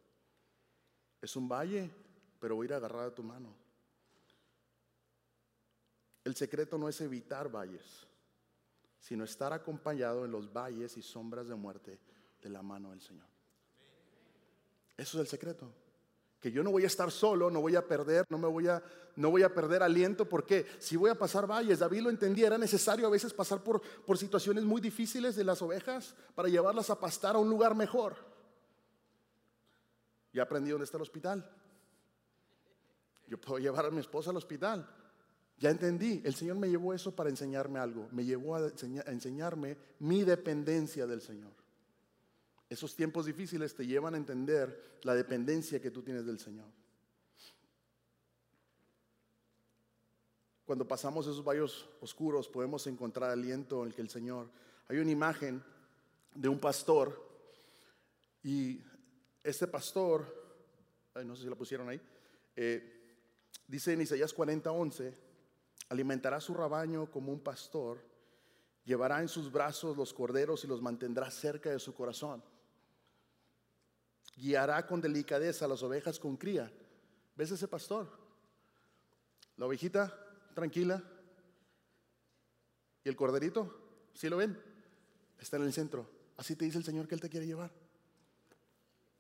Es 1.22 1.38
un 1.38 1.48
valle, 1.48 1.90
pero 2.38 2.56
voy 2.56 2.66
a 2.66 2.68
ir 2.68 2.74
a 2.74 2.78
agarrar 2.78 3.08
a 3.08 3.16
tu 3.16 3.24
mano. 3.24 3.56
El 6.26 6.36
secreto 6.36 6.78
no 6.78 6.90
es 6.90 7.00
evitar 7.00 7.50
valles, 7.50 8.06
sino 9.06 9.24
estar 9.24 9.54
acompañado 9.54 10.26
en 10.26 10.32
los 10.32 10.52
valles 10.52 10.98
y 10.98 11.04
sombras 11.04 11.48
de 11.48 11.54
muerte 11.54 12.00
de 12.42 12.50
la 12.50 12.64
mano 12.64 12.90
del 12.90 13.02
Señor. 13.02 13.28
Eso 14.98 15.18
es 15.18 15.22
el 15.22 15.28
secreto 15.28 15.72
que 16.40 16.52
yo 16.52 16.64
no 16.64 16.72
voy 16.72 16.84
a 16.86 16.88
estar 16.88 17.12
solo, 17.12 17.52
no 17.52 17.62
voy 17.62 17.76
a 17.76 17.88
perder, 17.88 18.26
no 18.30 18.40
me 18.40 18.48
voy 18.48 18.68
a, 18.68 18.82
no 19.16 19.30
voy 19.30 19.44
a 19.44 19.54
perder 19.54 19.84
aliento, 19.84 20.28
porque 20.28 20.66
si 20.80 20.96
voy 20.96 21.12
a 21.12 21.16
pasar 21.16 21.46
valles, 21.46 21.80
David 21.80 22.02
lo 22.02 22.10
entendía, 22.10 22.48
era 22.48 22.58
necesario 22.58 23.06
a 23.06 23.12
veces 23.12 23.32
pasar 23.32 23.64
por, 23.64 23.80
por 23.82 24.18
situaciones 24.18 24.64
muy 24.64 24.82
difíciles 24.82 25.36
de 25.36 25.44
las 25.44 25.62
ovejas 25.62 26.16
para 26.34 26.50
llevarlas 26.50 26.90
a 26.90 27.00
pastar 27.00 27.36
a 27.36 27.40
un 27.40 27.50
lugar 27.50 27.76
mejor. 27.76 28.16
Ya 30.34 30.44
aprendí 30.44 30.72
dónde 30.72 30.86
está 30.86 30.98
el 30.98 31.04
hospital. 31.04 31.48
Yo 33.28 33.40
puedo 33.40 33.60
llevar 33.60 33.86
a 33.86 33.92
mi 33.92 34.00
esposa 34.00 34.32
al 34.32 34.38
hospital. 34.38 34.88
Ya 35.58 35.70
entendí, 35.70 36.22
el 36.26 36.36
Señor 36.36 36.58
me 36.58 36.70
llevó 36.70 36.94
eso 36.94 37.16
para 37.16 37.30
enseñarme 37.30 37.80
algo, 37.80 38.10
me 38.12 38.26
llevó 38.26 38.56
a 38.56 38.72
enseñarme 39.08 39.78
mi 40.00 40.24
dependencia 40.24 41.08
del 41.08 41.22
Señor. 41.22 41.54
Esos 42.70 42.96
tiempos 42.96 43.26
difíciles 43.26 43.74
te 43.74 43.86
llevan 43.86 44.16
a 44.16 44.18
entender 44.18 45.00
la 45.04 45.16
dependencia 45.16 45.82
que 45.82 45.92
tú 45.92 46.02
tienes 46.02 46.26
del 46.26 46.40
Señor. 46.40 46.68
Cuando 50.66 50.88
pasamos 50.88 51.28
esos 51.28 51.44
valles 51.44 51.86
oscuros 52.02 52.50
podemos 52.50 52.86
encontrar 52.88 53.30
aliento 53.30 53.82
en 53.82 53.90
el 53.90 53.96
que 53.96 54.02
el 54.02 54.10
Señor. 54.10 54.50
Hay 54.88 54.98
una 54.98 55.12
imagen 55.12 55.64
de 56.34 56.50
un 56.50 56.60
pastor 56.60 57.24
y 58.44 58.82
este 59.44 59.68
pastor, 59.68 60.26
no 61.24 61.36
sé 61.36 61.44
si 61.44 61.50
la 61.50 61.56
pusieron 61.56 61.88
ahí, 61.88 62.02
eh, 62.56 63.18
dice 63.68 63.94
en 63.94 64.02
Isaías 64.02 64.34
40:11, 64.34 65.14
alimentará 65.90 66.40
su 66.42 66.54
rebaño 66.54 67.10
como 67.12 67.32
un 67.32 67.40
pastor, 67.40 68.00
llevará 68.84 69.22
en 69.22 69.28
sus 69.28 69.52
brazos 69.52 69.96
los 69.98 70.14
corderos 70.14 70.64
y 70.64 70.68
los 70.68 70.82
mantendrá 70.82 71.30
cerca 71.32 71.70
de 71.70 71.80
su 71.80 71.94
corazón 71.94 72.44
guiará 74.36 74.86
con 74.86 75.02
delicadeza 75.02 75.68
las 75.68 75.82
ovejas 75.84 76.20
con 76.20 76.38
cría. 76.38 76.72
¿Ves 77.36 77.52
ese 77.52 77.68
pastor? 77.68 78.10
La 79.58 79.66
ovejita 79.66 80.14
tranquila. 80.54 81.02
¿Y 83.04 83.10
el 83.10 83.16
corderito? 83.16 84.10
¿Sí 84.14 84.30
lo 84.30 84.38
ven? 84.38 84.60
Está 85.40 85.58
en 85.58 85.64
el 85.64 85.74
centro. 85.74 86.10
Así 86.38 86.56
te 86.56 86.66
dice 86.66 86.78
el 86.78 86.84
Señor 86.84 87.08
que 87.08 87.16
Él 87.16 87.22
te 87.22 87.30
quiere 87.30 87.46
llevar. 87.46 87.72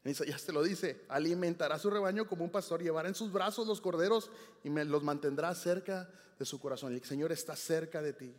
Ya 0.05 0.37
te 0.37 0.53
lo 0.53 0.61
dice, 0.61 1.03
alimentará 1.09 1.79
su 1.79 1.89
rebaño 1.89 2.27
como 2.27 2.43
un 2.43 2.51
pastor, 2.51 2.81
llevará 2.81 3.09
en 3.09 3.15
sus 3.15 3.31
brazos 3.31 3.67
los 3.67 3.81
corderos 3.81 4.29
y 4.63 4.69
los 4.69 5.03
mantendrá 5.03 5.53
cerca 5.55 6.07
de 6.37 6.45
su 6.45 6.59
corazón. 6.59 6.93
El 6.93 7.03
Señor 7.03 7.31
está 7.31 7.55
cerca 7.55 8.01
de 8.01 8.13
ti. 8.13 8.35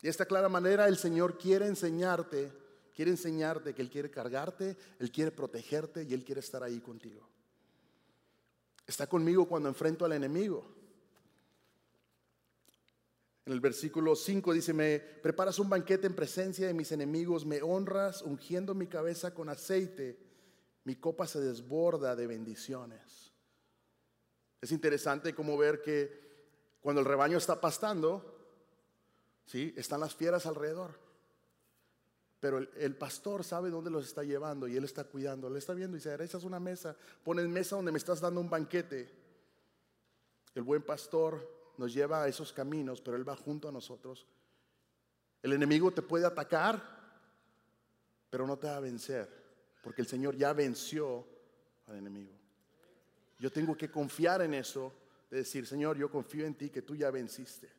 Y 0.00 0.04
de 0.04 0.08
esta 0.08 0.24
clara 0.24 0.48
manera 0.48 0.88
el 0.88 0.96
Señor 0.96 1.36
quiere 1.36 1.66
enseñarte 1.66 2.50
Quiere 2.94 3.12
enseñarte 3.12 3.74
que 3.74 3.80
Él 3.80 3.88
quiere 3.88 4.10
cargarte, 4.10 4.76
Él 4.98 5.10
quiere 5.10 5.30
protegerte 5.30 6.04
y 6.04 6.12
Él 6.12 6.22
quiere 6.22 6.40
estar 6.40 6.62
ahí 6.62 6.80
contigo. 6.80 7.26
Está 8.86 9.06
conmigo 9.06 9.48
cuando 9.48 9.70
enfrento 9.70 10.04
al 10.04 10.12
enemigo. 10.12 10.70
En 13.46 13.54
el 13.54 13.60
versículo 13.60 14.14
5 14.14 14.52
dice, 14.52 14.74
me 14.74 14.98
preparas 14.98 15.58
un 15.58 15.70
banquete 15.70 16.06
en 16.06 16.14
presencia 16.14 16.66
de 16.66 16.74
mis 16.74 16.92
enemigos, 16.92 17.46
me 17.46 17.62
honras 17.62 18.20
ungiendo 18.22 18.74
mi 18.74 18.86
cabeza 18.86 19.32
con 19.32 19.48
aceite, 19.48 20.18
mi 20.84 20.96
copa 20.96 21.26
se 21.26 21.40
desborda 21.40 22.16
de 22.16 22.26
bendiciones. 22.26 23.32
Es 24.60 24.72
interesante 24.72 25.34
como 25.34 25.56
ver 25.56 25.82
que 25.82 26.30
cuando 26.80 27.00
el 27.00 27.06
rebaño 27.06 27.38
está 27.38 27.60
pastando, 27.60 28.24
¿sí? 29.46 29.74
están 29.76 30.00
las 30.00 30.14
fieras 30.14 30.46
alrededor. 30.46 30.98
Pero 32.40 32.58
el, 32.58 32.96
pastor 32.96 33.44
sabe 33.44 33.68
dónde 33.68 33.90
los 33.90 34.06
está 34.06 34.22
llevando 34.22 34.66
y 34.66 34.76
él 34.76 34.84
está 34.84 35.04
cuidando. 35.04 35.48
Él 35.48 35.56
está 35.56 35.74
viendo 35.74 35.96
y 35.96 36.00
dice, 36.00 36.16
es 36.18 36.34
una 36.44 36.58
mesa. 36.58 36.96
Pones 37.22 37.46
mesa 37.46 37.76
donde 37.76 37.92
me 37.92 37.98
estás 37.98 38.20
dando 38.20 38.40
un 38.40 38.48
banquete. 38.48 39.10
El 40.54 40.62
buen 40.62 40.82
pastor 40.82 41.46
nos 41.76 41.92
lleva 41.92 42.22
a 42.22 42.28
esos 42.28 42.52
caminos, 42.52 43.02
pero 43.02 43.18
él 43.18 43.28
va 43.28 43.36
junto 43.36 43.68
a 43.68 43.72
nosotros. 43.72 44.26
El 45.42 45.52
enemigo 45.52 45.90
te 45.90 46.00
puede 46.00 46.26
atacar, 46.26 46.82
pero 48.30 48.46
no 48.46 48.58
te 48.58 48.68
va 48.68 48.76
a 48.76 48.80
vencer, 48.80 49.39
porque 49.82 50.02
el 50.02 50.08
Señor 50.08 50.36
ya 50.36 50.52
venció 50.52 51.26
al 51.86 51.96
enemigo. 51.96 52.32
Yo 53.38 53.50
tengo 53.50 53.76
que 53.76 53.90
confiar 53.90 54.42
en 54.42 54.54
eso, 54.54 54.92
de 55.30 55.38
decir, 55.38 55.66
Señor, 55.66 55.96
yo 55.96 56.10
confío 56.10 56.46
en 56.46 56.54
ti, 56.54 56.70
que 56.70 56.82
tú 56.82 56.94
ya 56.94 57.10
venciste. 57.10 57.70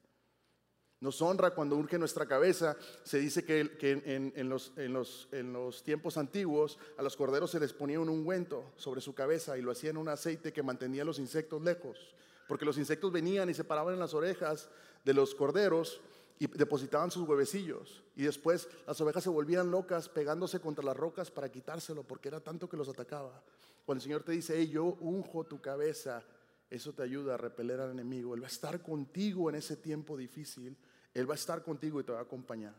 Nos 1.01 1.19
honra 1.21 1.55
cuando 1.55 1.75
urge 1.75 1.97
nuestra 1.97 2.27
cabeza. 2.27 2.77
Se 3.03 3.19
dice 3.19 3.43
que, 3.43 3.59
en, 3.81 4.49
los, 4.49 5.83
tiempos 5.83 6.17
antiguos 6.17 6.77
a 6.97 7.01
los 7.01 7.17
corderos 7.17 7.49
se 7.49 7.59
les 7.59 7.73
ponía 7.73 7.99
un 7.99 8.09
ungüento 8.09 8.71
sobre 8.75 9.01
su 9.01 9.15
cabeza 9.15 9.57
y 9.57 9.63
lo 9.63 9.71
hacían 9.71 9.97
un 9.97 10.09
aceite 10.09 10.53
que 10.53 10.61
mantenía 10.61 11.03
los 11.03 11.17
insectos 11.17 11.61
lejos. 11.63 12.15
Porque 12.47 12.65
los 12.65 12.77
insectos 12.77 13.11
venían 13.11 13.49
y 13.49 13.55
se 13.55 13.63
paraban 13.63 13.95
en 13.95 13.99
las 13.99 14.13
orejas 14.13 14.69
de 15.03 15.13
los 15.13 15.33
corderos 15.33 16.01
y 16.41 16.47
depositaban 16.47 17.11
sus 17.11 17.27
huevecillos. 17.27 18.03
Y 18.15 18.23
después 18.23 18.67
las 18.87 18.99
ovejas 18.99 19.23
se 19.23 19.29
volvían 19.29 19.71
locas 19.71 20.09
pegándose 20.09 20.59
contra 20.59 20.83
las 20.83 20.97
rocas 20.97 21.29
para 21.29 21.51
quitárselo 21.51 22.03
porque 22.03 22.29
era 22.29 22.39
tanto 22.39 22.67
que 22.67 22.77
los 22.77 22.89
atacaba. 22.89 23.43
Cuando 23.85 23.99
el 23.99 24.03
Señor 24.03 24.23
te 24.23 24.31
dice, 24.31 24.55
hey, 24.57 24.69
yo 24.69 24.85
unjo 24.85 25.45
tu 25.45 25.61
cabeza, 25.61 26.23
eso 26.69 26.93
te 26.93 27.03
ayuda 27.03 27.35
a 27.35 27.37
repeler 27.37 27.79
al 27.79 27.91
enemigo. 27.91 28.33
Él 28.33 28.41
va 28.41 28.47
a 28.47 28.49
estar 28.49 28.81
contigo 28.81 29.49
en 29.49 29.55
ese 29.55 29.77
tiempo 29.77 30.17
difícil 30.17 30.77
él 31.13 31.29
va 31.29 31.33
a 31.33 31.35
estar 31.35 31.63
contigo 31.63 31.99
y 31.99 32.03
te 32.03 32.11
va 32.11 32.19
a 32.19 32.23
acompañar. 32.23 32.75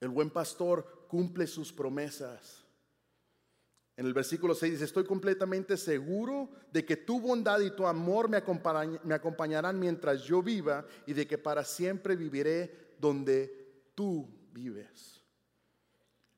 El 0.00 0.08
buen 0.08 0.30
pastor 0.30 1.06
cumple 1.08 1.46
sus 1.46 1.72
promesas. 1.72 2.61
En 3.96 4.06
el 4.06 4.14
versículo 4.14 4.54
6 4.54 4.72
dice, 4.72 4.84
estoy 4.84 5.04
completamente 5.04 5.76
seguro 5.76 6.48
de 6.72 6.84
que 6.84 6.96
tu 6.96 7.20
bondad 7.20 7.60
y 7.60 7.72
tu 7.72 7.86
amor 7.86 8.28
me, 8.28 8.38
acompañarán 9.14 9.78
mientras 9.78 10.22
yo 10.22 10.42
viva 10.42 10.86
y 11.06 11.12
de 11.12 11.26
que 11.26 11.36
para 11.36 11.62
siempre 11.62 12.16
viviré 12.16 12.94
donde 12.98 13.90
tú 13.94 14.26
vives. 14.52 15.20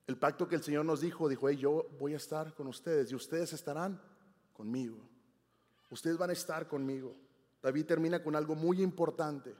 El 0.07 0.19
pacto 0.19 0.49
que 0.49 0.57
el 0.57 0.63
Señor 0.63 0.85
nos 0.85 1.01
dijo, 1.01 1.29
dijo, 1.29 1.49
yo 1.51 1.87
voy 1.99 2.15
a 2.15 2.17
estar 2.17 2.55
con 2.55 2.67
ustedes 2.67 3.13
y 3.13 3.15
ustedes 3.15 3.53
estarán 3.53 4.03
conmigo. 4.53 5.09
Ustedes 5.91 6.19
van 6.19 6.31
a 6.31 6.35
estar 6.35 6.67
conmigo. 6.67 7.17
David 7.63 7.87
termina 7.87 8.23
con 8.23 8.35
algo 8.35 8.57
muy 8.57 8.83
importante, 8.83 9.55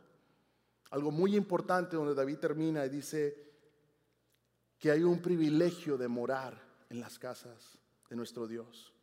algo 0.91 1.13
muy 1.13 1.37
importante 1.37 1.97
donde 1.97 2.15
David 2.15 2.39
termina 2.39 2.85
y 2.85 2.89
dice 2.89 3.53
que 4.79 4.91
hay 4.91 5.05
un 5.05 5.23
privilegio 5.23 5.97
de 5.97 6.09
morar 6.09 6.61
en 6.91 7.01
las 7.01 7.19
casas 7.19 7.84
nuestro 8.17 8.47
Dios. 8.47 8.95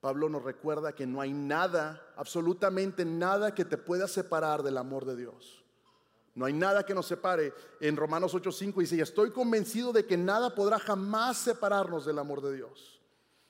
Pablo 0.00 0.30
nos 0.30 0.42
recuerda 0.42 0.94
que 0.94 1.06
no 1.06 1.20
hay 1.20 1.32
nada, 1.32 2.02
absolutamente 2.16 3.04
nada 3.04 3.54
que 3.54 3.66
te 3.66 3.76
pueda 3.76 4.08
separar 4.08 4.62
del 4.62 4.78
amor 4.78 5.04
de 5.04 5.16
Dios. 5.16 5.62
No 6.34 6.46
hay 6.46 6.54
nada 6.54 6.86
que 6.86 6.94
nos 6.94 7.06
separe. 7.06 7.52
En 7.80 7.96
Romanos 7.96 8.34
8:5 8.34 8.80
dice, 8.80 9.00
estoy 9.00 9.30
convencido 9.30 9.92
de 9.92 10.06
que 10.06 10.16
nada 10.16 10.54
podrá 10.54 10.78
jamás 10.78 11.36
separarnos 11.36 12.06
del 12.06 12.18
amor 12.18 12.40
de 12.40 12.56
Dios. 12.56 13.00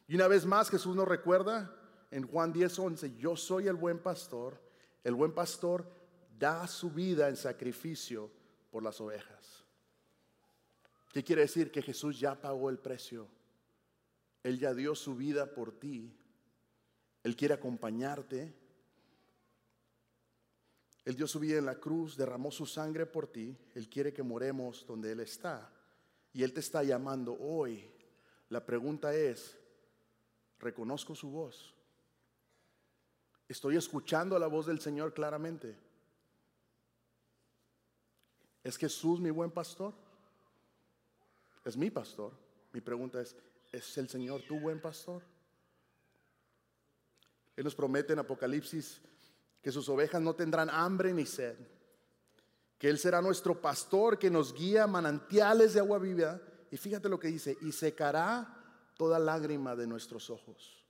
Y 0.08 0.16
una 0.16 0.26
vez 0.26 0.44
más 0.44 0.70
Jesús 0.70 0.96
nos 0.96 1.06
recuerda 1.06 1.72
en 2.10 2.26
Juan 2.26 2.52
10:11, 2.52 3.16
yo 3.16 3.36
soy 3.36 3.68
el 3.68 3.76
buen 3.76 3.98
pastor. 3.98 4.60
El 5.04 5.14
buen 5.14 5.32
pastor 5.32 5.86
da 6.36 6.66
su 6.66 6.90
vida 6.90 7.28
en 7.28 7.36
sacrificio 7.36 8.30
por 8.72 8.82
las 8.82 9.00
ovejas. 9.00 9.64
¿Qué 11.12 11.22
quiere 11.22 11.42
decir? 11.42 11.70
Que 11.70 11.82
Jesús 11.82 12.18
ya 12.18 12.34
pagó 12.34 12.70
el 12.70 12.78
precio 12.78 13.28
él 14.42 14.58
ya 14.58 14.74
dio 14.74 14.94
su 14.94 15.14
vida 15.16 15.52
por 15.52 15.72
ti. 15.72 16.12
Él 17.22 17.36
quiere 17.36 17.54
acompañarte. 17.54 18.54
Él 21.04 21.16
dio 21.16 21.26
su 21.26 21.40
vida 21.40 21.58
en 21.58 21.66
la 21.66 21.78
cruz, 21.78 22.16
derramó 22.16 22.50
su 22.50 22.66
sangre 22.66 23.06
por 23.06 23.26
ti. 23.26 23.56
Él 23.74 23.88
quiere 23.88 24.12
que 24.12 24.22
moremos 24.22 24.86
donde 24.86 25.12
Él 25.12 25.20
está. 25.20 25.70
Y 26.32 26.42
Él 26.42 26.52
te 26.52 26.60
está 26.60 26.82
llamando 26.82 27.36
hoy. 27.38 27.90
La 28.48 28.64
pregunta 28.64 29.14
es, 29.14 29.58
¿reconozco 30.58 31.14
su 31.14 31.30
voz? 31.30 31.74
¿Estoy 33.48 33.76
escuchando 33.76 34.38
la 34.38 34.46
voz 34.46 34.66
del 34.66 34.80
Señor 34.80 35.12
claramente? 35.12 35.76
¿Es 38.62 38.76
Jesús 38.76 39.20
mi 39.20 39.30
buen 39.30 39.50
pastor? 39.50 39.94
Es 41.64 41.76
mi 41.76 41.90
pastor. 41.90 42.32
Mi 42.72 42.80
pregunta 42.80 43.20
es, 43.20 43.34
¿Es 43.72 43.96
el 43.98 44.08
Señor 44.08 44.42
tu 44.42 44.58
buen 44.58 44.80
pastor? 44.80 45.22
Él 47.56 47.64
nos 47.64 47.74
promete 47.74 48.12
en 48.12 48.18
Apocalipsis 48.18 49.00
que 49.62 49.70
sus 49.70 49.88
ovejas 49.88 50.20
no 50.22 50.34
tendrán 50.34 50.70
hambre 50.70 51.12
ni 51.12 51.26
sed, 51.26 51.56
que 52.78 52.88
Él 52.88 52.98
será 52.98 53.20
nuestro 53.20 53.60
pastor 53.60 54.18
que 54.18 54.30
nos 54.30 54.54
guía 54.54 54.86
manantiales 54.86 55.74
de 55.74 55.80
agua 55.80 55.98
viva. 55.98 56.40
Y 56.70 56.76
fíjate 56.76 57.08
lo 57.08 57.20
que 57.20 57.28
dice, 57.28 57.58
y 57.60 57.72
secará 57.72 58.56
toda 58.96 59.18
lágrima 59.18 59.76
de 59.76 59.86
nuestros 59.86 60.30
ojos. 60.30 60.86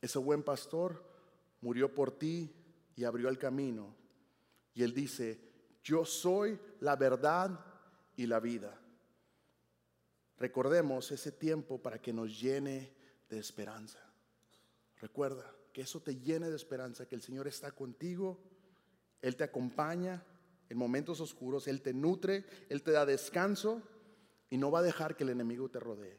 Ese 0.00 0.18
buen 0.18 0.42
pastor 0.42 1.04
murió 1.60 1.94
por 1.94 2.10
ti 2.10 2.52
y 2.96 3.04
abrió 3.04 3.28
el 3.28 3.38
camino. 3.38 3.94
Y 4.74 4.82
Él 4.82 4.92
dice, 4.92 5.40
yo 5.82 6.04
soy 6.04 6.58
la 6.80 6.96
verdad 6.96 7.64
y 8.16 8.26
la 8.26 8.40
vida. 8.40 8.80
Recordemos 10.40 11.12
ese 11.12 11.32
tiempo 11.32 11.82
para 11.82 12.00
que 12.00 12.14
nos 12.14 12.40
llene 12.40 12.90
de 13.28 13.38
esperanza. 13.38 14.00
Recuerda 14.96 15.54
que 15.70 15.82
eso 15.82 16.00
te 16.00 16.16
llene 16.16 16.48
de 16.48 16.56
esperanza, 16.56 17.06
que 17.06 17.14
el 17.14 17.20
Señor 17.20 17.46
está 17.46 17.72
contigo, 17.72 18.40
Él 19.20 19.36
te 19.36 19.44
acompaña 19.44 20.24
en 20.70 20.78
momentos 20.78 21.20
oscuros, 21.20 21.68
Él 21.68 21.82
te 21.82 21.92
nutre, 21.92 22.46
Él 22.70 22.82
te 22.82 22.90
da 22.90 23.04
descanso 23.04 23.82
y 24.48 24.56
no 24.56 24.70
va 24.70 24.78
a 24.78 24.82
dejar 24.82 25.14
que 25.14 25.24
el 25.24 25.30
enemigo 25.30 25.68
te 25.68 25.78
rodee. 25.78 26.18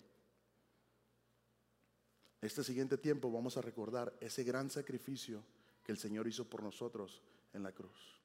Este 2.41 2.63
siguiente 2.63 2.99
tiempo 2.99 3.31
vamos 3.31 3.57
a 3.57 3.61
recordar 3.61 4.15
ese 4.21 4.43
gran 4.43 4.69
sacrificio 4.69 5.43
que 5.83 5.91
el 5.91 5.97
Señor 5.97 6.27
hizo 6.27 6.47
por 6.47 6.61
nosotros 6.61 7.23
en 7.53 7.63
la 7.63 7.71
cruz. 7.71 8.21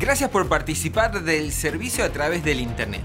Gracias 0.00 0.30
por 0.30 0.48
participar 0.48 1.22
del 1.22 1.52
servicio 1.52 2.04
a 2.04 2.08
través 2.10 2.42
del 2.42 2.60
Internet. 2.60 3.04